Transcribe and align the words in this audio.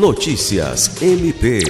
Notícias 0.00 1.02
MP. 1.02 1.60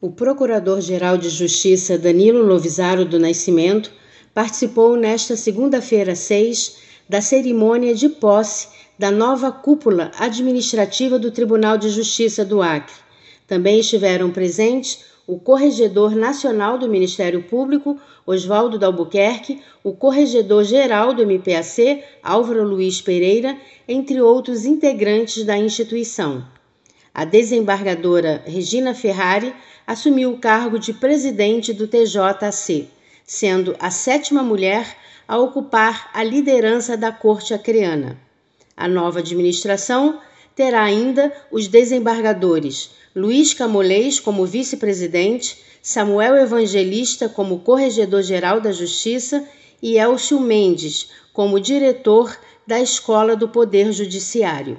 O 0.00 0.10
Procurador-Geral 0.10 1.16
de 1.16 1.28
Justiça 1.28 1.96
Danilo 1.96 2.44
Lovisaro 2.44 3.04
do 3.04 3.16
Nascimento 3.16 3.92
participou 4.34 4.96
nesta 4.96 5.36
segunda-feira 5.36 6.16
6 6.16 6.78
da 7.08 7.20
cerimônia 7.20 7.94
de 7.94 8.08
posse 8.08 8.66
da 8.98 9.12
nova 9.12 9.52
cúpula 9.52 10.10
administrativa 10.18 11.16
do 11.16 11.30
Tribunal 11.30 11.78
de 11.78 11.90
Justiça 11.90 12.44
do 12.44 12.60
Acre. 12.60 12.96
Também 13.46 13.78
estiveram 13.78 14.32
presentes 14.32 15.04
o 15.24 15.38
Corregedor 15.38 16.16
Nacional 16.16 16.76
do 16.76 16.88
Ministério 16.88 17.44
Público, 17.44 17.96
Oswaldo 18.26 18.80
Dalbuquerque, 18.80 19.62
o 19.84 19.92
Corregedor-Geral 19.92 21.14
do 21.14 21.22
MPAC, 21.22 22.02
Álvaro 22.20 22.66
Luiz 22.66 23.00
Pereira, 23.00 23.56
entre 23.86 24.20
outros 24.20 24.64
integrantes 24.64 25.44
da 25.44 25.56
instituição. 25.56 26.52
A 27.14 27.24
desembargadora 27.24 28.42
Regina 28.44 28.92
Ferrari 28.92 29.54
assumiu 29.86 30.32
o 30.32 30.38
cargo 30.38 30.80
de 30.80 30.92
presidente 30.92 31.72
do 31.72 31.86
TJC, 31.86 32.88
sendo 33.24 33.76
a 33.78 33.88
sétima 33.88 34.42
mulher 34.42 34.96
a 35.28 35.38
ocupar 35.38 36.10
a 36.12 36.24
liderança 36.24 36.96
da 36.96 37.12
Corte 37.12 37.54
Acreana. 37.54 38.18
A 38.76 38.88
nova 38.88 39.20
administração 39.20 40.20
terá 40.56 40.82
ainda 40.82 41.32
os 41.52 41.68
desembargadores 41.68 42.90
Luiz 43.14 43.54
Camolês 43.54 44.18
como 44.18 44.44
vice-presidente, 44.44 45.62
Samuel 45.80 46.34
Evangelista 46.34 47.28
como 47.28 47.60
corregedor-geral 47.60 48.60
da 48.60 48.72
Justiça 48.72 49.46
e 49.80 49.96
Elcio 49.96 50.40
Mendes 50.40 51.10
como 51.32 51.60
diretor 51.60 52.36
da 52.66 52.80
Escola 52.80 53.36
do 53.36 53.48
Poder 53.48 53.92
Judiciário. 53.92 54.78